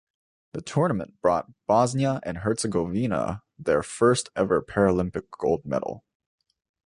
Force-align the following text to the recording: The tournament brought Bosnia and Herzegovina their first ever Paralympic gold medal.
The 0.53 0.63
tournament 0.63 1.21
brought 1.21 1.51
Bosnia 1.67 2.21
and 2.23 2.39
Herzegovina 2.39 3.43
their 3.59 3.83
first 3.83 4.29
ever 4.35 4.59
Paralympic 4.59 5.25
gold 5.37 5.63
medal. 5.63 6.03